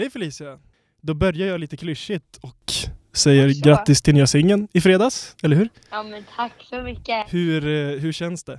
[0.00, 0.58] Hej Felicia!
[1.00, 2.72] Då börjar jag lite klyschigt och
[3.12, 3.64] säger Varsågod.
[3.64, 5.68] grattis till nya singeln i fredags, eller hur?
[5.90, 7.34] Ja men tack så mycket.
[7.34, 8.58] Hur, eh, hur känns det?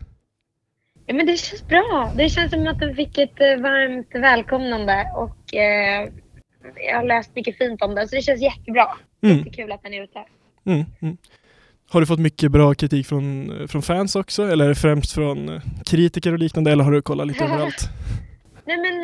[1.06, 2.14] Ja, men det känns bra.
[2.18, 6.10] Det känns som att du fick ett varmt välkomnande och eh,
[6.90, 8.88] jag har läst mycket fint om den så det känns jättebra.
[9.24, 10.20] Mm, Jättekul att den är ute.
[10.66, 11.18] mm, mm.
[11.90, 14.44] Har du fått mycket bra kritik från, eh, från fans också?
[14.52, 16.72] Eller främst från eh, kritiker och liknande?
[16.72, 17.90] Eller har du kollat lite överallt?
[18.66, 19.04] Nej men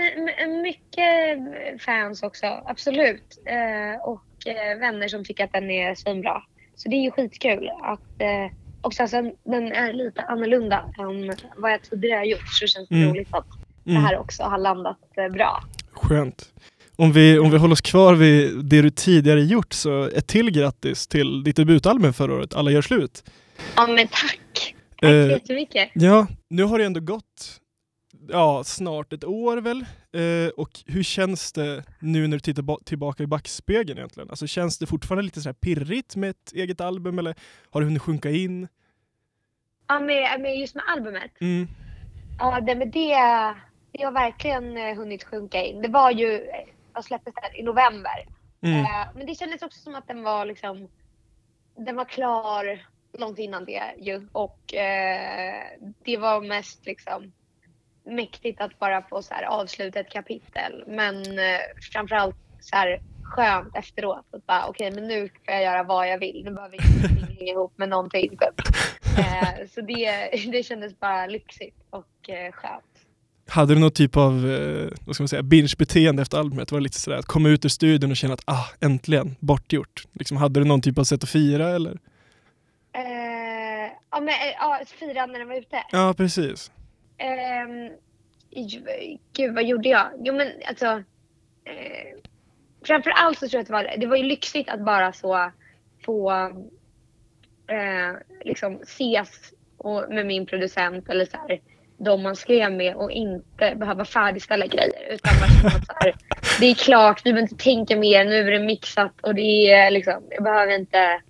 [0.49, 1.37] m- mycket
[1.81, 3.39] fans också, absolut.
[3.45, 6.43] Eh, och eh, vänner som tycker att den är svinbra.
[6.75, 8.51] Så det är ju skitkul att eh,
[8.81, 12.47] också alltså, den är lite annorlunda än vad jag tidigare har gjort.
[12.53, 13.09] Så det känns Mm.
[13.09, 13.45] roligt att
[13.83, 15.63] det Mm, här också har landat eh, bra.
[15.91, 16.53] skönt.
[16.95, 20.51] Om vi, om vi håller oss kvar vid det du tidigare gjort så ett till
[20.51, 23.23] grattis till ditt debutalbum förra året, Alla gör slut.
[23.75, 24.75] Ja men tack!
[25.01, 25.89] Tack Eh, så jättemycket.
[25.93, 27.59] Ja, nu har det ändå gått
[28.29, 29.85] ja, snart ett år väl.
[30.13, 34.29] Eh, och hur känns det nu när du tittar ba- tillbaka i backspegeln egentligen?
[34.29, 37.35] Alltså känns det fortfarande lite så här pirrigt med ett eget album eller
[37.71, 38.67] har du hunnit sjunka in?
[39.87, 41.31] Ja med, med just med albumet.
[41.41, 41.67] Mm.
[42.39, 43.15] Ja det med det,
[43.91, 45.81] det har verkligen eh, hunnit sjunka in.
[45.81, 48.27] Det var ju, eh, jag släpptes där i november.
[48.61, 48.79] Mm.
[48.79, 50.87] Eh, men det kändes också som att den var liksom,
[51.77, 52.85] den var klar
[53.17, 54.27] långt innan det ju.
[54.31, 55.63] Och eh,
[56.03, 57.31] det var mest liksom
[58.15, 60.83] mäktigt att bara få så här avsluta ett kapitel.
[60.87, 61.59] Men eh,
[61.91, 64.25] framförallt så här skönt efteråt.
[64.31, 66.41] Att bara okej men nu får jag göra vad jag vill.
[66.45, 68.29] Nu behöver ingenting hänga ihop med någonting.
[68.29, 68.67] Typ.
[69.17, 72.83] Eh, så det, det kändes bara lyxigt och eh, skönt.
[73.49, 76.71] Hade du någon typ av eh, vad ska man säga, binge-beteende efter albumet?
[76.71, 80.03] Var det lite sådär att komma ut ur studion och känna att ah, äntligen, bortgjort?
[80.13, 81.91] Liksom, hade du någon typ av sätt att fira eller?
[82.93, 85.83] Eh, ja men eh, ja, fira när den var ute.
[85.91, 86.71] Ja, precis.
[87.17, 87.91] Eh,
[89.33, 90.11] gud, vad gjorde jag?
[90.19, 90.85] Jo, men alltså.
[91.65, 92.17] Eh,
[92.87, 95.51] framför allt så tror jag att det var, det var ju lyxigt att bara så
[96.05, 96.31] få
[97.67, 101.59] eh, liksom ses och, med min producent eller så här,
[101.97, 105.13] de man skrev med och inte behöva färdigställa grejer.
[105.13, 106.15] Utan bara känna att så här,
[106.59, 109.91] det är klart, vi behöver inte tänka mer, nu är det mixat och det är
[109.91, 111.21] liksom, jag behöver inte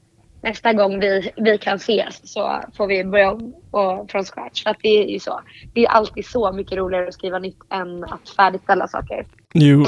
[0.42, 4.64] nästa gång vi, vi kan ses så får vi börja om och, från scratch.
[4.64, 5.42] För att det är ju så.
[5.74, 9.26] Det är alltid så mycket roligare att skriva nytt än att färdigställa saker.
[9.54, 9.86] Jo,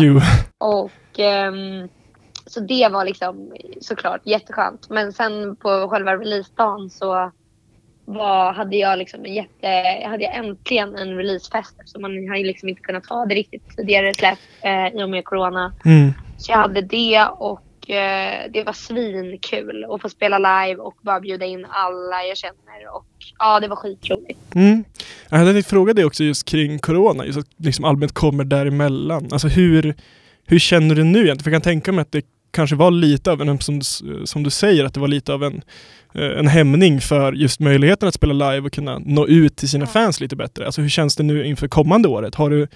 [0.00, 0.20] jo.
[0.58, 1.88] Och ehm,
[2.46, 4.90] så det var liksom såklart jätteskönt.
[4.90, 7.32] Men sen på själva releasedagen så
[8.04, 9.68] var, hade jag liksom en jätte,
[10.08, 13.76] hade jag äntligen en releasefest eftersom man har ju liksom inte kunnat ha det riktigt
[13.76, 15.72] tidigare släpp eh, i och med corona.
[15.84, 16.12] Mm.
[16.38, 17.60] Så jag hade det och
[17.92, 22.96] eh, det var svinkul att få spela live och bara bjuda in alla jag känner.
[22.96, 23.06] Och
[23.38, 24.54] ja, det var skitroligt.
[24.54, 24.84] Mm.
[25.28, 29.28] Jag hade tänkt fråga dig också just kring corona, just att liksom albumet kommer däremellan.
[29.32, 29.94] Alltså hur,
[30.46, 31.38] hur känner du nu egentligen?
[31.38, 33.80] För jag kan tänka mig att det kanske var lite av en, som,
[34.24, 35.62] som du säger, att det var lite av en,
[36.14, 39.86] eh, en hämning för just möjligheten att spela live och kunna nå ut till sina
[39.86, 40.66] fans lite bättre.
[40.66, 42.34] Alltså hur känns det nu inför kommande året?
[42.34, 42.68] Har du,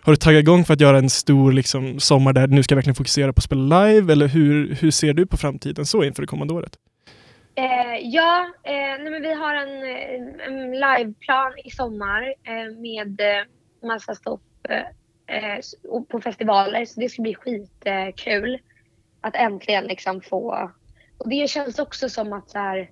[0.00, 2.74] har du taggat igång för att göra en stor liksom, sommar där du nu ska
[2.74, 4.12] verkligen fokusera på att spela live?
[4.12, 6.78] Eller hur, hur ser du på framtiden så inför det kommande året?
[7.56, 9.70] Eh, ja, eh, nej men vi har en,
[10.40, 16.84] en liveplan i sommar eh, med eh, massa stopp eh, på festivaler.
[16.84, 18.58] Så det ska bli skitkul
[19.24, 20.70] att äntligen liksom få...
[21.18, 22.90] Och det känns också som att så här,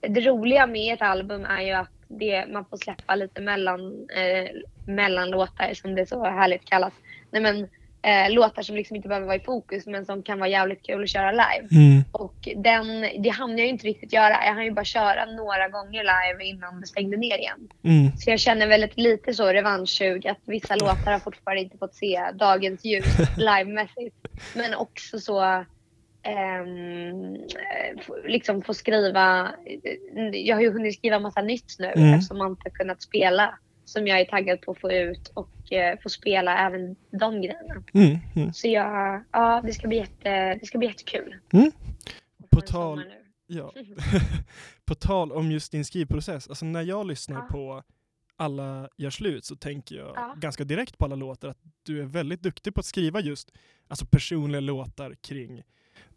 [0.00, 4.48] det roliga med ett album är ju att det, man får släppa lite mellan, eh,
[4.86, 6.92] mellanlåtar som det så härligt kallas.
[7.30, 7.68] Nej, men,
[8.02, 11.02] eh, låtar som liksom inte behöver vara i fokus men som kan vara jävligt kul
[11.02, 11.68] att köra live.
[11.72, 12.04] Mm.
[12.12, 14.44] Och den, det hann jag ju inte riktigt göra.
[14.46, 17.68] Jag hann ju bara köra några gånger live innan det stängde ner igen.
[17.84, 18.16] Mm.
[18.16, 22.22] Så jag känner väldigt lite så revanschsug att vissa låtar har fortfarande inte fått se
[22.34, 23.04] dagens ljus
[23.36, 24.16] livemässigt.
[24.54, 25.42] Men också så
[26.24, 26.64] eh,
[28.06, 29.52] få- liksom få skriva.
[30.32, 32.14] Jag har ju hunnit skriva massa nytt nu Mm.
[32.14, 33.58] eftersom man inte kunnat spela.
[33.84, 35.61] Som jag är taggad på att få ut och eh,
[36.02, 37.84] få spela även de grejerna.
[37.94, 38.18] Mm.
[38.36, 38.52] Mm.
[38.52, 41.36] Så jag, ja det ska bli, jätte, det ska bli jättekul.
[41.52, 41.72] Mm.
[42.50, 43.04] På tal-.
[43.46, 43.72] Ja.
[44.84, 47.46] på tal om just din skrivprocess, alltså när jag lyssnar Ja.
[47.50, 47.82] på
[48.36, 50.34] alla gör slut så tänker jag Ja.
[50.36, 53.52] ganska direkt på alla låtar att du är väldigt duktig på att skriva just
[53.88, 55.62] alltså personliga låtar kring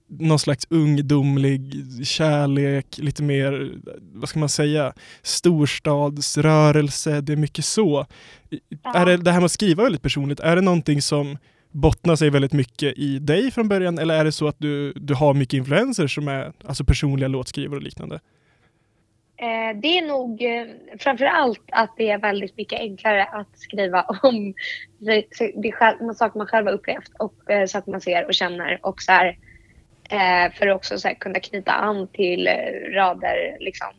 [0.08, 3.72] någon slags ungdomlig kärlek, lite mer,
[4.14, 8.06] vad ska man säga, storstadsrörelse, det är mycket så.
[8.84, 8.96] Ja.
[8.96, 11.38] Är det, det här med att skriva väldigt personligt, är det någonting som
[11.72, 15.14] bottnar sig väldigt mycket i dig från början eller är det så att du, du
[15.14, 18.20] har mycket influenser som är alltså personliga låtskrivare och liknande?
[19.38, 20.66] Eh, det är nog eh,
[21.00, 24.54] framför allt att det är väldigt mycket enklare att skriva om
[25.00, 25.26] det,
[25.56, 28.80] det själv, saker man själv har upplevt och eh, saker man ser och känner.
[28.84, 29.38] Och så här,
[30.10, 32.48] eh, för att också så här, kunna knyta an till
[32.94, 33.58] rader.
[33.60, 33.94] Liksom.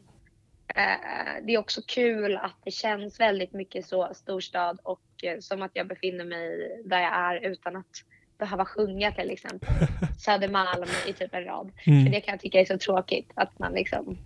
[0.76, 5.62] Eh, det är också kul att det känns väldigt mycket så storstad och eh, som
[5.62, 8.02] att jag befinner mig där jag är utan att
[8.38, 9.68] behöva sjunga till exempel
[10.18, 11.72] Södermalm i typ en rad.
[11.86, 12.04] Mm.
[12.04, 14.18] För det kan jag tycka är så tråkigt att man liksom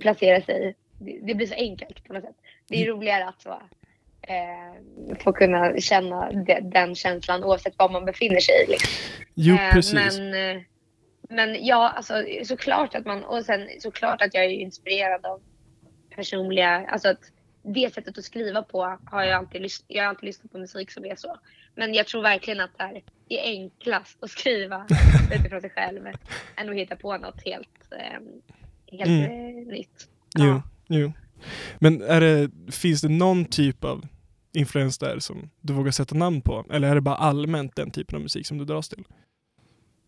[0.00, 0.74] placerar sig.
[0.98, 2.36] Det, det blir så enkelt på något sätt.
[2.68, 3.50] Det är roligare att så,
[4.22, 8.70] eh, få kunna känna de, den känslan oavsett var man befinner sig i.
[8.70, 8.92] Liksom.
[9.34, 10.18] Jo, Eh, precis.
[10.18, 10.62] Men, eh,
[11.30, 12.14] men ja, alltså
[12.44, 15.40] såklart att man, och sen såklart att jag är inspirerad av
[16.16, 17.20] personliga, alltså att
[17.62, 20.90] det sättet att skriva på har jag alltid, lys- jag har alltid lyssnat på musik
[20.90, 21.36] som är så.
[21.74, 22.70] Men jag tror verkligen att
[23.28, 24.86] det är, enklast att skriva
[25.34, 26.06] utifrån sig själv
[26.56, 28.20] än att hitta på något helt, eh,
[28.98, 29.58] helt Mm.
[29.58, 30.08] eh, nytt.
[30.38, 31.12] Jo, jo.
[31.78, 34.06] Men är det, finns det någon typ av
[34.52, 36.64] influens där som du vågar sätta namn på?
[36.70, 39.04] Eller är det bara allmänt den typen av musik som du dras till?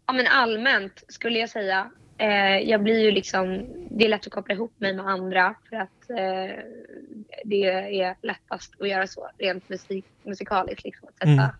[0.08, 1.90] Ja men allmänt skulle jag säga.
[2.18, 5.76] Eh, jag blir ju liksom, det är lätt att koppla ihop mig med andra för
[5.76, 6.64] att eh,
[7.44, 10.84] det är lättast att göra så rent musik, musikaliskt.
[10.84, 11.50] Liksom, att sätta Mm.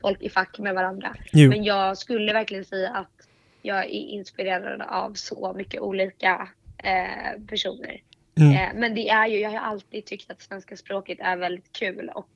[0.00, 1.16] folk i fack med varandra.
[1.32, 1.50] Jo.
[1.50, 3.28] Men jag skulle verkligen säga att
[3.62, 6.48] jag är inspirerad av så mycket olika
[6.78, 8.00] eh, personer.
[8.40, 8.52] Mm.
[8.52, 12.10] Eh, men det är ju, jag har alltid tyckt att svenska språket är väldigt kul
[12.14, 12.30] och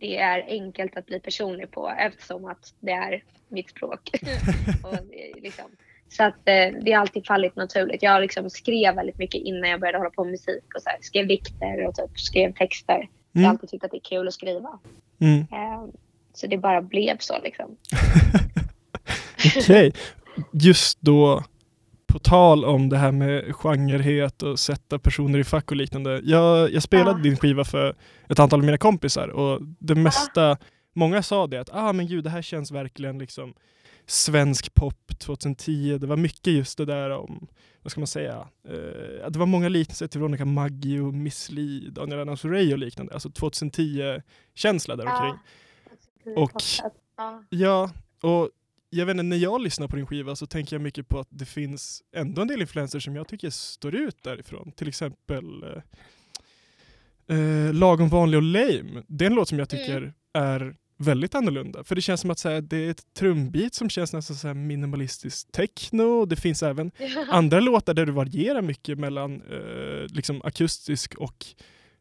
[0.00, 4.10] det är enkelt att bli personlig på eftersom att det är mitt språk.
[4.82, 4.98] och,
[5.42, 5.64] liksom.
[6.08, 8.02] Så att eh, det har alltid fallit naturligt.
[8.02, 10.98] Jag liksom skrev väldigt mycket innan jag började hålla på med musik och så här,
[11.00, 13.08] skrev dikter och typ skrev texter.
[13.32, 13.50] Jag har Mm.
[13.50, 14.78] alltid tyckt att det är kul att skriva.
[15.20, 15.38] Mm.
[15.40, 15.84] Eh,
[16.34, 17.76] så det bara blev så liksom.
[19.56, 19.92] Okej.
[20.52, 21.44] Just då,
[22.12, 26.20] på tal om det här med genrehet och sätta personer i fack och liknande.
[26.24, 27.22] Jag, jag spelade Ja.
[27.22, 27.96] din skiva för
[28.28, 30.56] ett antal av mina kompisar och det mesta,
[30.94, 33.54] många sa det att ah men gud det här känns verkligen liksom
[34.06, 35.98] svensk pop 2010.
[35.98, 37.46] Det var mycket just det där om,
[37.82, 42.20] vad ska man säga, eh, det var många liknelser till Veronica Maggio, Miss Li, Daniel
[42.20, 43.12] Adams Ray och liknande.
[43.14, 45.34] Alltså 2010-känsla där omkring.
[46.36, 46.62] Och-
[47.16, 47.42] Ja.
[47.50, 47.90] Ja,
[48.22, 48.48] och
[48.90, 51.28] jag vet inte, när jag lyssnar på din skiva så tänker jag mycket på att
[51.30, 54.72] det finns ändå en del influenser som jag tycker står ut därifrån.
[54.72, 59.02] Till exempel eh, eh, Lagom vanlig och lame.
[59.06, 61.84] Det är en låt som jag tycker är väldigt annorlunda.
[61.84, 64.46] För det känns som att så här, det är ett trumbit som känns nästan så
[64.46, 66.24] här minimalistiskt techno.
[66.24, 66.90] Det finns även
[67.30, 71.46] andra låtar där du varierar mycket mellan eh, liksom akustisk och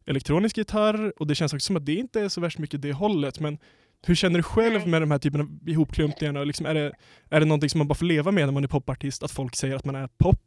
[0.06, 2.94] elektronisk gitarr och det känns också som att det inte är så värst mycket det
[2.94, 3.58] hållet men
[4.08, 6.40] hur känner du själv med de här typen av ihopklumpningarna?
[6.40, 6.92] Och Liksom är, det,
[7.30, 9.56] är det någonting som man bara får leva med när man är popartist, att folk
[9.56, 10.42] säger att man är pop?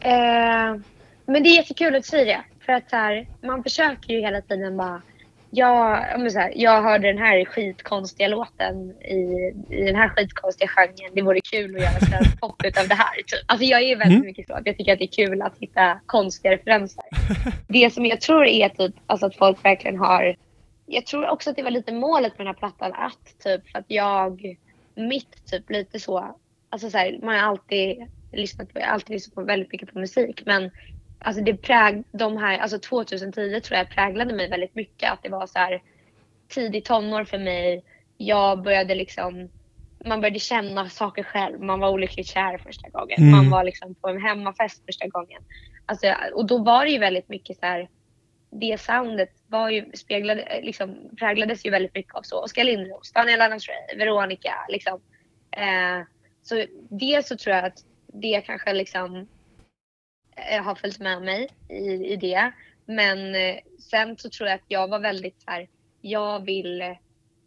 [0.00, 0.80] Eh,
[1.26, 2.44] men det är jättekul att du säger det.
[2.66, 5.02] För att så här, man försöker ju hela tiden bara
[5.50, 10.08] jag, ja, men så här, jag hörde den här skitkonstiga låten i, i den här
[10.08, 11.14] skitkonstiga genren.
[11.14, 13.14] Det vore kul att göra svensk pop utav det här.
[13.16, 13.44] Typ.
[13.46, 14.26] Alltså jag är väldigt Mm.
[14.26, 17.04] mycket så jag tycker att det är kul att hitta konstiga referenser.
[17.68, 20.36] det som jag tror är typ alltså att folk verkligen har
[20.86, 23.78] jag tror också att det var lite målet med den här plattan att typ för
[23.78, 24.56] att jag,
[24.94, 26.36] mitt typ lite så,
[26.68, 29.92] alltså så här, man har alltid lyssnat på, jag har alltid lyssnat på väldigt mycket
[29.92, 30.70] på musik men
[31.18, 35.28] alltså det präg, de här, alltså 2010 tror jag präglade mig väldigt mycket att det
[35.28, 35.82] var så här
[36.48, 37.84] tidig tonår för mig,
[38.16, 39.48] jag började liksom
[40.04, 41.60] man började känna saker själv.
[41.60, 43.18] Man var olyckligt kär första gången.
[43.18, 43.30] Mm.
[43.30, 45.42] Man var liksom på en hemmafest första gången.
[45.86, 47.88] Alltså, och då var det ju väldigt mycket så här
[48.50, 52.42] det soundet var ju speglade, liksom, präglades ju väldigt mycket av så.
[52.44, 54.54] Oskar Lindros, Daniel Adams-Ray, Veronica.
[54.68, 55.00] Liksom.
[55.50, 56.00] Eh,
[56.42, 59.28] så dels så tror jag att det kanske liksom
[60.36, 62.52] eh, har följt med mig i, i det.
[62.86, 65.68] Men eh, sen så tror jag att jag var väldigt så här,
[66.00, 66.96] jag vill, eh,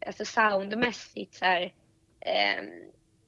[0.05, 1.73] alltså soundmässigt så här,
[2.19, 2.63] eh,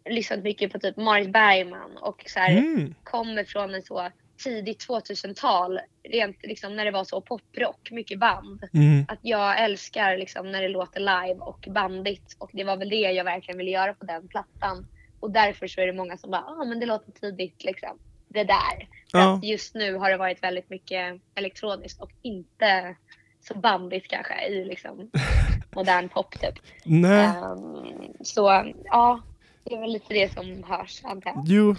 [0.06, 2.96] lyssnat mycket på typ Marit Bergman och så här, Mm.
[3.04, 4.10] kommer från en så
[4.44, 5.80] tidigt 2000-tal,
[6.12, 8.64] rent liksom när det var så poprock, mycket band.
[8.74, 9.06] Mm.
[9.08, 12.96] Att jag älskar liksom när det låter live och bandigt och det var väl det
[13.12, 14.88] jag verkligen ville göra på den plattan.
[15.20, 18.00] Och därför så är det många som bara, ja ah, men det låter tidigt liksom.
[18.28, 18.88] Det där.
[19.12, 19.34] För Ja.
[19.38, 22.96] att just nu har det varit väldigt mycket elektroniskt och inte
[23.42, 25.10] så bandigt kanske i liksom
[25.76, 26.56] modern pop typ.
[26.84, 29.22] Nej, Ehm, så ja,
[29.64, 31.44] det är väl lite det som hörs antar jag.
[31.48, 31.76] jo.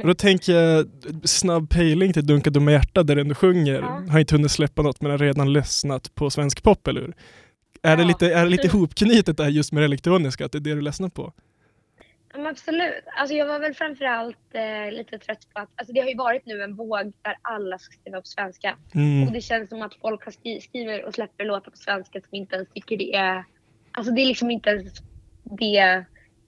[0.00, 0.86] Och då tänker jag,
[1.24, 4.02] snabb pejling till Dunka dumma hjärta där den du sjunger, Ja.
[4.10, 7.14] har inte hunnit släppa något men har redan ledsnat på svensk pop, eller hur?
[7.82, 8.08] Är det Ja.
[8.08, 10.80] lite, är det lite hopknutet där just med det elektroniska, att det är det du
[10.80, 11.32] ledsnar på?
[12.36, 12.92] Ja, absolut.
[13.18, 16.46] Alltså jag var väl framförallt eh, lite trött på att alltså det har ju varit
[16.46, 18.76] nu en våg där alla ska skriva på svenska.
[18.94, 19.26] Mm.
[19.26, 22.56] Och det känns som att folk har skriver och släpper låtar på svenska som inte
[22.56, 23.44] ens tycker det är...
[23.90, 24.92] Alltså det är liksom inte ens
[25.58, 26.04] det...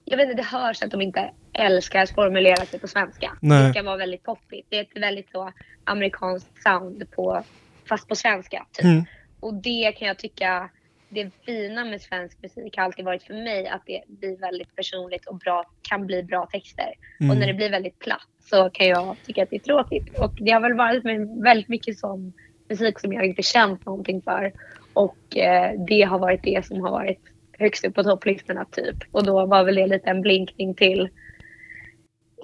[0.09, 3.37] Jag vet inte, det hörs att de inte älskar att formulera sig på svenska.
[3.41, 3.63] Nej.
[3.63, 4.65] Det ska vara väldigt poppigt.
[4.69, 5.51] Det är ett väldigt så
[5.83, 7.43] amerikanskt sound på,
[7.89, 8.65] fast på svenska.
[8.71, 8.85] Typ.
[8.85, 9.05] Mm.
[9.39, 10.69] Och det kan jag tycka,
[11.09, 15.25] det fina med svensk musik har alltid varit för mig att det blir väldigt personligt
[15.25, 16.93] och bra, kan bli bra texter.
[17.19, 17.31] Mm.
[17.31, 20.19] Och när det blir väldigt platt så kan jag tycka att det är tråkigt.
[20.19, 22.33] Och det har väl varit med väldigt mycket sån
[22.69, 24.53] musik som jag inte känt någonting för.
[24.93, 27.21] Och eh, det har varit det som har varit
[27.59, 28.95] högst upp på topplistorna typ.
[29.11, 31.09] Och då var väl det lite en blinkning till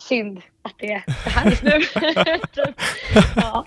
[0.02, 1.72] synd att det är så här just nu.
[2.64, 2.76] typ.
[3.36, 3.66] ja.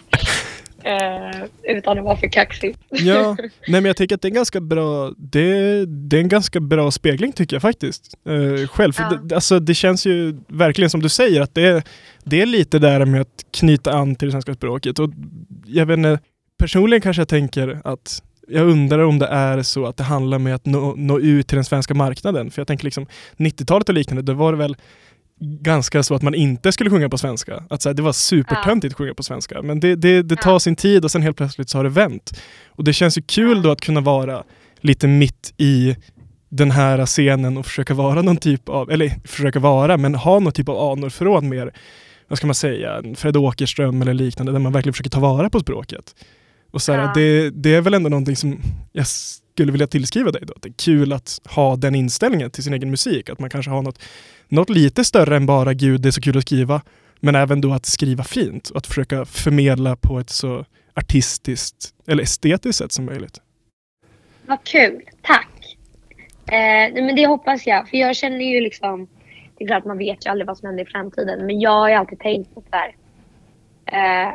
[0.84, 2.76] eh, utan att vara för kaxig.
[2.90, 3.36] Ja,
[3.68, 6.60] nej men jag tycker att det är en ganska bra, det, det är en ganska
[6.60, 8.14] bra spegling tycker jag faktiskt.
[8.28, 9.18] Eh, själv, Ja.
[9.22, 11.82] det, alltså, det känns ju verkligen som du säger att det är,
[12.24, 14.98] det är lite där med att knyta an till det svenska språket.
[14.98, 15.10] Och
[15.66, 16.18] jag vet inte,
[16.58, 20.54] personligen kanske jag tänker att jag undrar om det är så att det handlar med
[20.54, 22.50] att nå, nå ut till den svenska marknaden.
[22.50, 24.76] För jag tänker liksom 90-talet och liknande, då var det väl
[25.40, 27.64] ganska så att man inte skulle sjunga på svenska.
[27.70, 29.62] Att så här, det var supertöntigt att sjunga på svenska.
[29.62, 32.40] Men det, det, det tar sin tid och sen helt plötsligt så har det vänt.
[32.68, 34.44] Och det känns ju kul då att kunna vara
[34.80, 35.96] lite mitt i
[36.48, 40.52] den här scenen och försöka vara någon typ av, eller försöka vara, men ha någon
[40.52, 41.72] typ av anor från mer,
[42.28, 45.60] vad ska man säga, Fred Åkerström eller liknande, där man verkligen försöker ta vara på
[45.60, 46.14] språket.
[46.76, 47.12] Och så här, Ja.
[47.14, 48.58] det, det är väl ändå någonting som
[48.92, 52.64] jag skulle vilja tillskriva dig då, att det är kul att ha den inställningen till
[52.64, 54.02] sin egen musik, att man kanske har något,
[54.48, 56.82] något lite större än bara gud, det är så kul att skriva,
[57.20, 60.64] men även då att skriva fint och att försöka förmedla på ett så
[60.94, 63.40] artistiskt eller estetiskt sätt som möjligt.
[64.46, 65.76] Vad kul, tack.
[66.46, 69.06] Eh, men det hoppas jag, för jag känner ju liksom,
[69.58, 71.88] det är klart man vet ju aldrig vad som händer i framtiden, men jag har
[71.88, 72.94] ju alltid tänkt på så här.
[73.92, 74.34] Eh,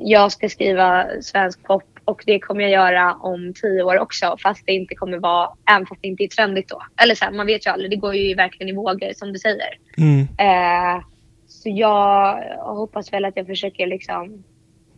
[0.00, 4.66] jag ska skriva svensk pop och det kommer jag göra om tio år också, fast
[4.66, 6.82] det inte kommer vara, även fast det inte är trendigt då.
[7.02, 9.38] Eller så här, man vet ju aldrig, det går ju verkligen i vågor som du
[9.38, 9.78] säger.
[9.98, 10.20] Mm.
[10.20, 11.04] Eh,
[11.46, 14.44] så jag hoppas väl att jag försöker liksom...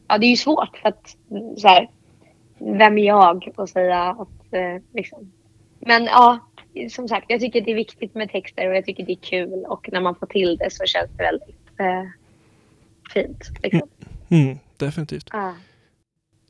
[0.08, 1.16] Ja, det är ju svårt för att
[1.56, 1.88] så här,
[2.58, 5.32] vem är jag att säga att eh, liksom.
[5.80, 6.38] Men ja,
[6.90, 9.64] som sagt, jag tycker det är viktigt med texter och jag tycker det är kul
[9.68, 12.19] och när man får till det så känns det väldigt eh,
[13.12, 13.50] fint.
[13.62, 13.88] Liksom.
[14.28, 15.28] Mm, definitivt.
[15.32, 15.54] Ja.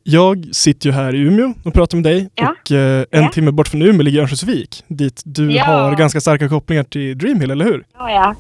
[0.03, 2.55] Jag sitter ju här i Umeå och pratar med dig Ja.
[2.65, 3.31] och eh, en Ja.
[3.35, 5.65] timme bort från Umeå ligger Örnsköldsvik dit du Ja.
[5.65, 7.85] har ganska starka kopplingar till Dreamhill, eller hur?
[7.99, 8.35] Ja, ja.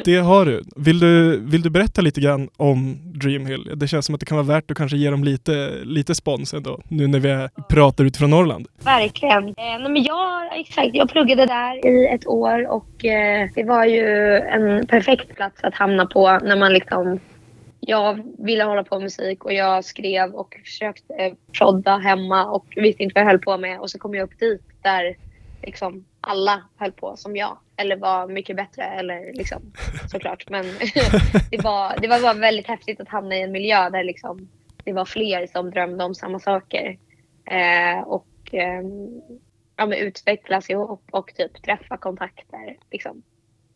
[0.04, 0.62] Det har du.
[0.76, 1.36] Vill, du.
[1.40, 3.70] vill du berätta lite grann om Dreamhill?
[3.74, 6.54] Det känns som att det kan vara värt att kanske ge dem lite, lite spons
[6.54, 8.66] ändå, nu när vi pratar utifrån Norrland.
[8.84, 9.48] Verkligen.
[9.48, 9.54] Eh,
[9.90, 14.86] men jag, exakt, jag pluggade där i ett år och eh, det var ju en
[14.86, 17.20] perfekt plats att hamna på när man liksom
[17.86, 22.66] jag ville hålla på med musik och jag skrev och försökte eh, prodda hemma och
[22.76, 23.80] visste inte vad jag höll på med.
[23.80, 25.16] Och så kom jag upp dit där
[25.62, 27.58] liksom alla höll på som jag.
[27.76, 29.72] Eller var mycket bättre eller liksom
[30.10, 30.50] såklart.
[30.50, 30.64] Men
[31.50, 34.48] det, var, det var bara väldigt häftigt att hamna i en miljö där liksom
[34.84, 36.98] det var fler som drömde om samma saker.
[37.44, 39.20] Eh, och ehm,
[39.76, 42.76] ja, men utvecklas ihop och typ träffa kontakter.
[42.90, 43.22] Liksom.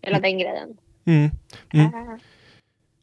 [0.00, 0.76] Hela den grejen.
[1.04, 1.30] Mm.
[1.74, 1.86] Mm.
[1.86, 2.18] Eh,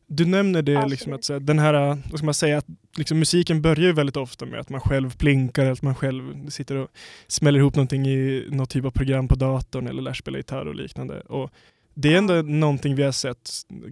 [0.08, 0.92] Du nämner det Absolut.
[0.92, 1.74] liksom att så den här,
[2.10, 2.66] vad ska man säga, att
[2.98, 6.76] liksom musiken börjar ju väldigt ofta med att man själv plinkar, att man själv sitter
[6.76, 6.88] och
[7.28, 10.76] smäller ihop någonting i något typ av program på datorn eller lär spela gitarr och
[10.76, 11.20] liknande.
[11.22, 11.52] Och
[11.94, 13.50] det är ändå någonting vi har sett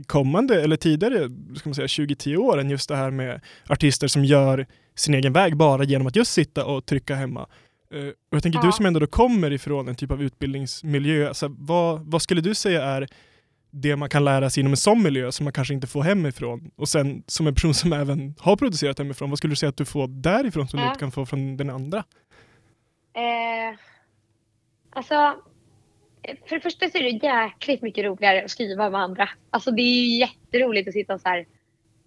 [0.08, 4.26] kommande, eller tidigare, ska man säga 20-10 år, än just det här med artister som
[4.26, 4.66] gör
[4.96, 7.48] sin egen väg bara genom att just sitta och trycka hemma.
[7.94, 8.66] Eh, och jag tänker Ja.
[8.66, 12.56] du som ändå då kommer ifrån en typ av utbildningsmiljö, alltså, vad, vad skulle du
[12.56, 13.08] säga är
[13.76, 16.72] det man kan lära sig inom en sån miljö som man kanske inte får hemifrån.
[16.76, 19.78] Och sen som en person som även har producerat hemifrån, vad skulle du säga att
[19.78, 20.90] du får därifrån som du Ja.
[20.90, 21.98] inte kan få från den andra?
[23.14, 23.78] Eh,
[24.90, 25.36] alltså,
[26.48, 29.30] för det första så är det jäkligt mycket roligare att skriva med andra.
[29.50, 31.46] Alltså det är ju jätteroligt att sitta och så här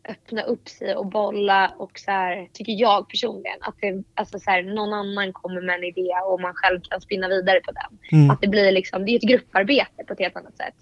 [0.08, 4.50] öppna upp sig och bolla och så här, tycker jag personligen, att det, alltså så
[4.50, 8.18] här, någon annan kommer med en idé och man själv kan spinna vidare på den.
[8.18, 8.30] Mm.
[8.30, 10.74] Att det blir liksom, det är ett grupparbete på ett helt annat sätt.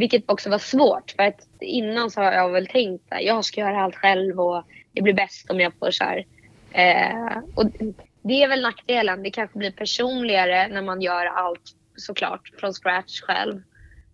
[0.00, 3.60] Vilket också var svårt för att innan så har jag väl tänkt att jag ska
[3.60, 6.26] göra allt själv och det blir bäst om jag får så här.
[6.72, 7.64] Eh, och
[8.22, 9.22] det är väl nackdelen.
[9.22, 11.62] Det kanske blir personligare när man gör allt
[11.96, 13.62] såklart från scratch själv.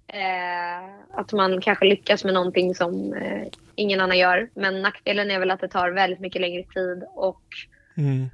[0.08, 4.50] Eh, att man kanske lyckas med någonting som eh, ingen annan gör.
[4.54, 7.42] Men nackdelen är väl att det tar väldigt mycket längre tid och
[7.98, 8.30] Mm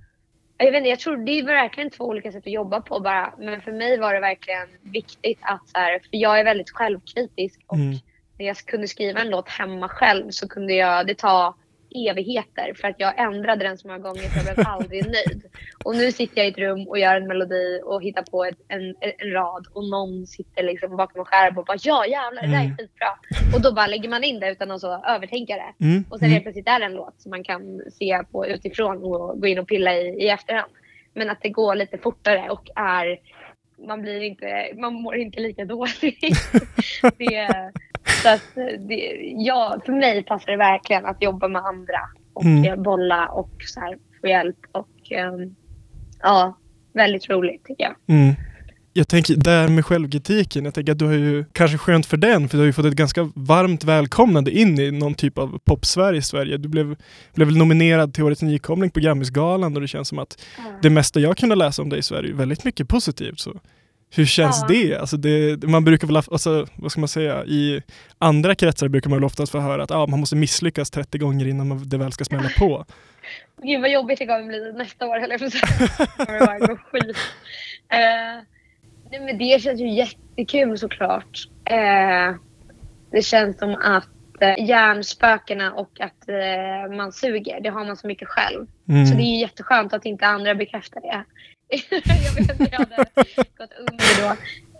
[0.64, 3.34] jag vet inte, jag tror det är verkligen två olika sätt att jobba på bara.
[3.38, 7.60] Men för mig var det verkligen viktigt att så här, för jag är väldigt självkritisk
[7.66, 7.98] och Mm.
[8.38, 11.54] när jag kunde skriva en låt hemma själv så kunde jag, det ta
[11.94, 15.42] evigheter för att jag ändrade den så många gånger så jag blev aldrig nöjd.
[15.84, 18.58] Och nu sitter jag i ett rum och gör en melodi och hittar på ett,
[18.68, 22.48] en, en rad och någon sitter liksom bakom en skärm och bara ja jävlar det
[22.48, 22.76] där är Mm.
[22.76, 23.08] skitbra.
[23.54, 25.84] Och då bara lägger man in det utan att så övertänka det.
[25.84, 26.04] Mm.
[26.10, 29.40] Och sen helt plötsligt är det en låt som man kan se på utifrån och
[29.40, 30.72] gå in och pilla i, i efterhand.
[31.14, 33.18] Men att det går lite fortare och är
[33.86, 36.20] man blir inte, man mår inte lika dåligt.
[37.18, 37.70] det,
[38.22, 42.00] så att det, ja, för mig passar det verkligen att jobba med andra
[42.34, 42.82] och Mm.
[42.82, 45.54] bolla och så här, få hjälp och ehm,
[46.22, 46.58] ja,
[46.92, 48.16] väldigt roligt tycker jag.
[48.16, 48.34] Mm.
[48.94, 52.48] Jag tänker där med självkritiken, jag tänker att du har ju kanske skönt för den,
[52.48, 56.18] för du har ju fått ett ganska varmt välkomnande in i någon typ av pop-Sverige
[56.18, 56.56] i Sverige.
[56.56, 56.96] Du blev,
[57.34, 60.44] blev väl nominerad till Årets nykomling på Grammisgalan och det känns som att
[60.82, 63.40] det mesta jag kunde läsa om dig i Sverige är väldigt mycket positivt.
[63.40, 63.60] Så.
[64.14, 64.66] Hur känns Ja.
[64.68, 64.96] det?
[64.96, 65.64] Alltså det?
[65.64, 67.82] Man brukar väl, alltså, vad ska man säga, i
[68.18, 71.46] andra kretsar brukar man väl oftast få höra att ah, man måste misslyckas 30 gånger
[71.48, 72.84] innan man, det väl ska smälla på.
[73.62, 75.88] Gud vad jobbigt det kommer bli nästa år höll jag på att säga.
[76.18, 77.16] Det kommer bara gå skit.
[79.12, 81.48] nej men det känns ju jättekul såklart.
[81.64, 82.36] Eh,
[83.10, 84.08] det känns som att
[84.40, 88.66] eh, hjärnspökena och att eh, man suger, det har man så mycket själv.
[88.88, 89.06] Mm.
[89.06, 91.24] Så det är jätteskönt att inte andra bekräftar det.
[91.90, 92.96] jag vet att jag hade
[93.58, 94.36] gått under då.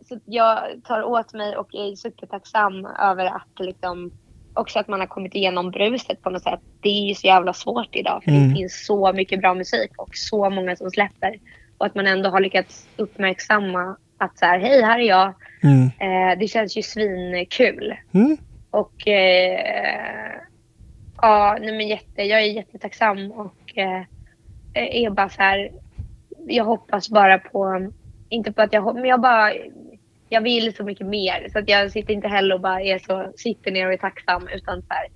[0.09, 4.12] Så jag tar åt mig och är supertacksam över att liksom
[4.55, 6.61] också att man har kommit igenom bruset på något sätt.
[6.81, 8.49] Det är ju så jävla svårt idag för Mm.
[8.49, 11.39] det finns så mycket bra musik och så många som släpper.
[11.79, 15.35] Och att man ändå har lyckats uppmärksamma att så här, hej här är jag.
[15.62, 15.85] Mm.
[15.85, 17.95] Eh, det känns ju svinkul.
[18.14, 18.37] Mm.
[18.71, 20.33] Och eh,
[21.23, 24.02] ja, nej men jätte, jag är jättetacksam och eh,
[24.75, 25.71] är bara så här.
[26.47, 27.91] Jag hoppas bara på,
[28.29, 29.52] inte på att jag men jag bara,
[30.29, 31.49] jag vill så mycket mer.
[31.52, 34.49] Så att jag sitter inte heller och bara är så, sitter ner och är tacksam
[34.49, 35.07] utan så här.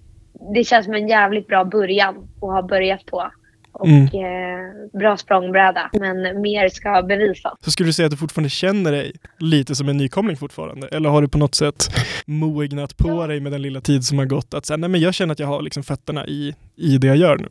[0.54, 3.30] Det känns som en jävligt bra början att ha börjat på.
[3.78, 4.88] Och Mm.
[4.92, 5.90] bra språngbräda.
[5.92, 7.54] Men mer ska bevisas.
[7.60, 10.88] Så skulle du säga att du fortfarande känner dig lite som en nykomling fortfarande?
[10.88, 11.84] Eller har du på något sätt
[12.26, 13.26] mognat på Ja.
[13.26, 14.54] dig med den lilla tid som har gått?
[14.54, 17.16] Att säga, nej men jag känner att jag har liksom fötterna i, i det jag
[17.16, 17.48] gör nu.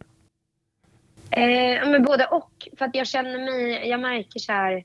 [1.31, 2.51] Eh, men både och.
[2.77, 4.83] För att jag känner mig, jag märker så här,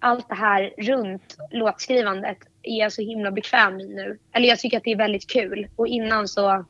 [0.00, 4.18] allt det här runt låtskrivandet är jag så himla bekväm i nu.
[4.32, 5.68] Eller jag tycker att det är väldigt kul.
[5.76, 6.64] Och innan så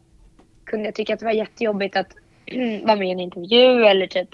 [0.65, 2.09] kunde jag tycka att det var jättejobbigt att
[2.85, 4.29] vara med i en intervju eller typ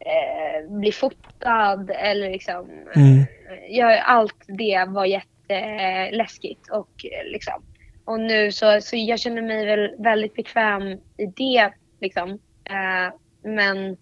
[0.00, 2.70] eh, bli fotad eller liksom.
[2.96, 3.24] Mm.
[3.68, 7.62] Jag, allt det var jätteläskigt och eh, liksom.
[8.04, 12.30] Och nu så, så jag känner mig väl väldigt bekväm i det liksom.
[12.64, 13.96] Eh, men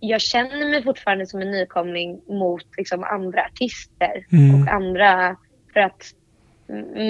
[0.00, 4.62] jag känner mig fortfarande som en nykomling mot liksom, andra artister Mm.
[4.62, 5.36] och andra
[5.72, 6.02] för att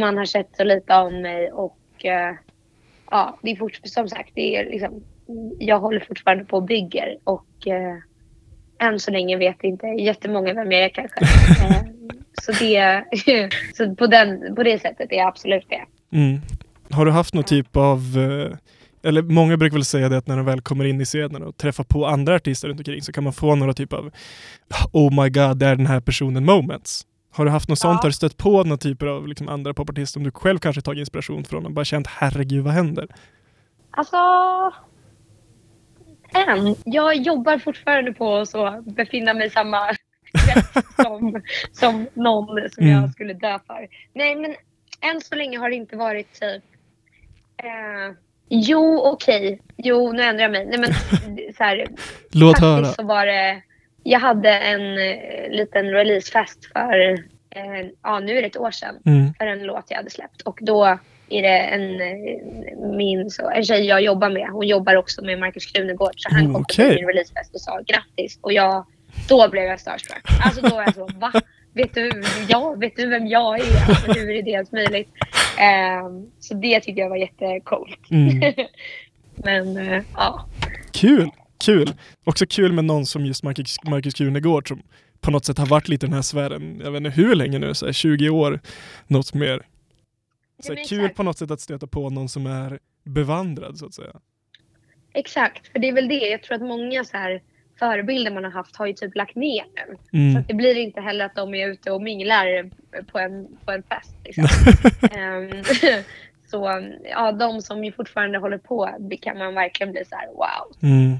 [0.01, 2.35] man har sett så lite av mig och eh,
[3.11, 5.05] ja, det är fort, som sagt, det är liksom,
[5.59, 7.97] jag håller fortfarande på och bygger och eh,
[8.79, 11.21] än så länge vet inte jättemånga vem jag är kanske.
[11.65, 11.83] Eh,
[12.43, 13.05] så det,
[13.75, 16.17] så på, den, på det sättet är jag absolut det.
[16.17, 16.41] Mm.
[16.91, 18.57] Har du haft någon typ av, eh,
[19.09, 21.57] eller många brukar väl säga det att när de väl kommer in i scenen och
[21.57, 24.11] träffar på andra artister runt omkring så kan man få några typ av
[24.93, 27.07] Oh my god, det är den här personen moments.
[27.33, 27.99] Har du haft något sånt?
[27.99, 28.03] Ja.
[28.03, 31.01] Har du stött på några typer av liksom, andra popartister som du själv kanske tagit
[31.01, 33.09] inspiration från och bara känt herregud vad händer?
[33.91, 34.17] Alltså...
[36.35, 36.75] Än.
[36.85, 39.91] Jag jobbar fortfarande på att så befinna mig i samma
[41.03, 43.01] som, som någon som Mm.
[43.03, 43.89] jag skulle dö för.
[44.13, 44.55] Nej, men
[45.01, 46.63] än så länge har det inte varit typ...
[47.57, 48.15] Eh,
[48.49, 49.61] jo, okej.
[49.77, 50.67] Jo, nu ändrar jag mig.
[50.67, 50.93] Nej, men
[51.57, 51.87] så här,
[52.33, 52.85] Låt höra.
[52.85, 53.63] så var det...
[54.03, 57.11] Jag hade en eh, liten releasefest för...
[57.51, 59.35] Eh, ja, nu är det ett år sedan Mm.
[59.35, 60.43] för en låt jag hade släppt.
[60.43, 60.99] Och då
[61.31, 64.49] är det en, eh, min, så, en tjej jag jobbar med.
[64.49, 66.13] Hon jobbar också med Markus Krunegård.
[66.17, 66.89] Så han Mm, kom okej.
[66.89, 68.39] till min releasefest och sa grattis.
[68.41, 68.87] Och jag,
[69.29, 70.23] då blev jag starstruck.
[70.45, 71.33] Alltså då var jag så, va?
[71.73, 73.89] Vet du, ja, vet du vem jag är?
[73.89, 75.09] Alltså, hur är det ens möjligt?
[75.59, 78.11] Ehm, så det tyckte jag var jättecoolt.
[78.11, 78.55] Mm.
[79.35, 80.47] Men eh, ja.
[80.93, 81.31] Kul!
[81.65, 81.93] Kul!
[82.25, 84.83] Också kul med någon som just Marcus, Marcus Krunegård som
[85.21, 87.59] på något sätt har varit lite i den här sfären, jag vet inte hur länge
[87.59, 88.61] nu, så här 20 år,
[89.07, 89.63] något mer.
[90.59, 93.95] Så här, kul på något sätt att stöta på någon som är bevandrad så att
[93.95, 94.13] säga.
[95.13, 96.15] Exakt, för det är väl det.
[96.29, 97.43] Jag tror att många så här
[97.79, 99.97] förebilder man har haft har ju typ lagt ner nu.
[100.11, 100.37] Så Mm.
[100.37, 102.71] att det blir inte heller att de är ute och minglar
[103.13, 104.15] på en, på en fest.
[104.25, 104.45] Liksom.
[105.19, 105.65] Ehm,
[106.51, 108.91] så ja, de som ju fortfarande håller på
[109.23, 110.77] kan man verkligen bli så här wow.
[110.91, 111.17] Mm.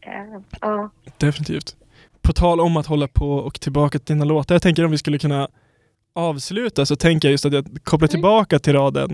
[0.00, 0.90] Ehm, ja.
[1.18, 1.76] Definitivt.
[2.20, 4.98] på tal om att hålla på och tillbaka till dina låtar, jag tänker om vi
[4.98, 5.48] skulle kunna
[6.14, 9.10] avsluta så tänker jag just att jag kopplar tillbaka till raden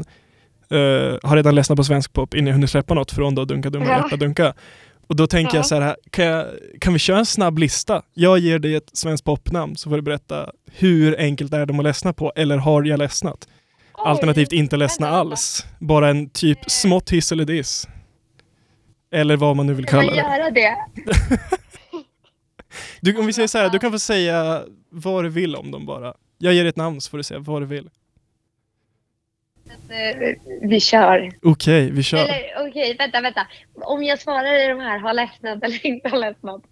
[0.71, 0.79] eh,
[1.23, 3.85] har redan ledsnat på svensk pop innan jag hunnit släppa något från då Dunka Dumma
[3.87, 3.97] Ja.
[4.03, 4.55] Hjärta Dunka.
[5.07, 5.59] Och då tänker Ja.
[5.59, 6.47] jag så här, kan, jag,
[6.81, 8.03] kan vi köra en snabb lista?
[8.15, 11.85] Jag ger dig ett svenskt popnamn så får du berätta hur enkelt är de att
[11.85, 13.49] ledsna på eller har jag ledsnat?
[13.93, 15.31] Alternativt inte ledsna vänta, vänta.
[15.31, 15.67] alls.
[15.79, 17.89] Bara en typ smått hiss eller diss.
[19.13, 20.17] Eller vad man nu vill kalla det.
[20.19, 20.77] göra det?
[23.01, 25.87] Du, om vi säger så här, du kan få säga vad du vill om dem
[25.87, 26.15] bara.
[26.39, 27.91] Jag ger dig ett namn så får du säga vad du vill.
[29.91, 31.33] Eh, Vi kör.
[31.43, 32.19] Okej, vi kör.
[32.19, 33.47] Eller okej, vänta, vänta.
[33.75, 36.63] Om jag svarar i de här, har ledsnat eller inte har ledsnat.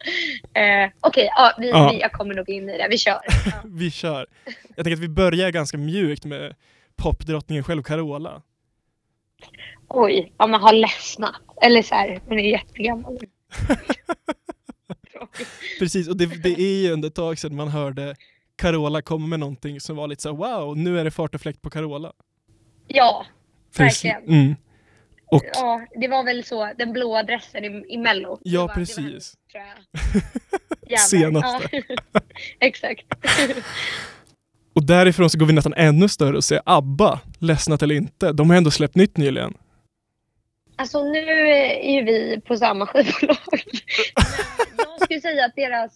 [0.54, 1.92] Eh, okej, vi, Ja.
[1.94, 2.86] Jag kommer nog in i det.
[2.90, 3.12] Vi kör.
[3.46, 3.52] Ja.
[3.64, 4.26] Vi kör.
[4.76, 6.54] Jag tänker att vi börjar ganska mjukt med
[6.96, 8.42] popdrottningen själv, Carola.
[9.88, 11.34] Oj, ja, man har ledsnat.
[11.62, 13.18] Eller så här, hon är jättegammal.
[15.78, 18.14] Precis, och det, det är ju under ett tag sedan man hörde
[18.56, 21.62] Carola komma med någonting som var lite så wow, nu är det fart och fläkt
[21.62, 22.12] på Carola.
[22.86, 23.26] ja.
[23.78, 24.22] Verkligen.
[24.22, 24.54] Mm.
[25.26, 26.72] Och ja, det var väl så.
[26.78, 28.38] Den blåa dressen i, i Mello.
[28.44, 29.34] Det ja, det var precis.
[29.52, 29.62] jag.
[30.90, 30.96] Jävlar.
[30.96, 31.82] Senaste.
[32.12, 32.20] Ja.
[32.60, 33.06] Exakt.
[34.74, 38.32] Och därifrån så går vi nästan ännu större och säger ABBA, ledsnat eller inte.
[38.32, 39.54] De har ändå släppt nytt nyligen.
[40.76, 43.36] Alltså nu är ju vi på samma skivbolag.
[44.76, 45.92] Jag skulle säga att deras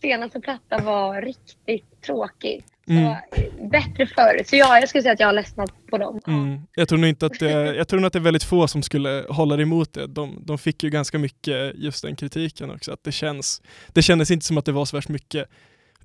[0.00, 2.64] senaste platta var riktigt tråkig.
[2.88, 3.14] Mm.
[3.70, 4.42] Bättre förr.
[4.46, 6.20] Så ja, jag skulle säga att jag har ledsnat på dem.
[6.26, 6.60] Mm.
[6.74, 8.82] Jag tror nog inte att det, jag tror nog att det är väldigt få som
[8.82, 10.06] skulle hålla emot det.
[10.06, 12.92] De, de fick ju ganska mycket just den kritiken också.
[12.92, 15.48] Att det, känns, det kändes inte som att det var så värst mycket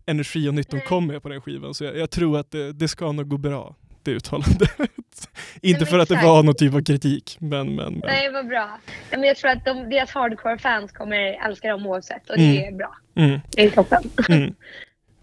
[0.05, 1.73] energi och nytt de kom med på den skivan.
[1.73, 4.69] Så jag, jag tror att det, det ska nog gå bra, det uttalandet.
[5.61, 7.93] inte för att det var någon typ av kritik, men men.
[7.93, 8.01] men.
[8.03, 8.79] Nej, vad bra.
[9.11, 12.73] Men jag tror att de, deras hardcore-fans kommer älska dem oavsett och det Mm.
[12.73, 12.95] är bra.
[13.15, 14.03] Mm, Det är toppen.
[14.29, 14.53] mm.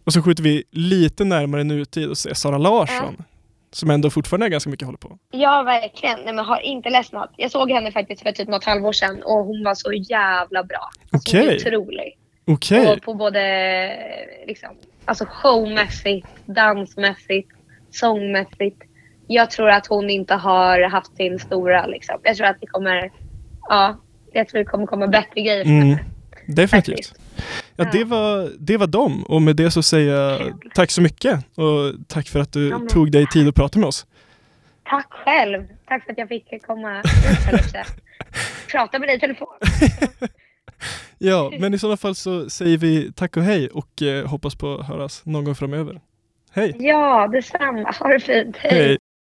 [0.04, 3.24] Och så skjuter vi lite närmare nutid och ser Sara Larsson.
[3.72, 5.18] Som ändå fortfarande är ganska mycket håller på.
[5.30, 6.18] Ja, verkligen.
[6.24, 7.30] Nej, men har inte ledsnat.
[7.36, 10.90] Jag såg henne faktiskt för typ något halvår sedan och hon var så jävla bra.
[11.10, 11.56] Alltså, Okej.
[11.56, 12.18] Otrolig.
[12.46, 12.86] Okej.
[12.88, 13.42] Och på både
[14.46, 14.68] liksom,
[15.04, 17.50] alltså showmässigt, dansmässigt,
[17.94, 18.82] sångmässigt.
[19.26, 22.20] Jag tror att hon inte har haft sin stora liksom.
[22.22, 23.10] Jag tror att det kommer,
[23.68, 24.00] ja,
[24.32, 25.88] jag tror det kommer komma bättre grejer för Mm.
[25.88, 26.04] henne.
[26.46, 26.96] Definitivt.
[26.96, 27.14] Faktiskt.
[27.76, 31.44] Ja, det var, det var dem och med det så säger jag tack så mycket
[31.58, 34.06] och tack för att du tog dig tid att prata med oss.
[34.84, 35.66] Tack själv.
[35.88, 37.02] Tack för att jag fick komma
[37.52, 37.84] lite.
[38.70, 39.48] Prata med dig i telefon.
[41.18, 44.74] Ja, men i sådana fall så säger vi tack och hej och eh, hoppas på
[44.74, 46.00] att höras någon gång framöver.
[46.54, 46.76] Hej!
[46.78, 47.92] Ja, detsamma.
[47.92, 48.56] Ha det fint.
[48.56, 48.99] Hej!